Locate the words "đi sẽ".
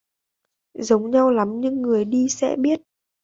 2.05-2.55